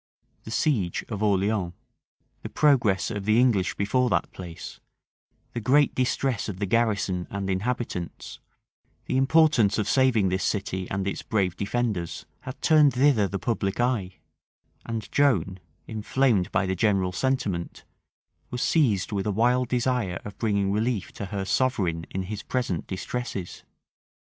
[0.45, 1.73] The siege of Orleans,
[2.41, 4.79] the progress of the English before that place,
[5.53, 8.39] the great distress of the garrison and inhabitants,
[9.05, 13.79] the importance of saving this city and its brave defenders, had turned thither the public
[13.79, 14.15] eye;
[14.87, 17.83] and Joan, inflamed by the general sentiment,
[18.49, 22.87] was seized with a wild desire of bringing relief to her sovereign in his present
[22.87, 23.61] distresses.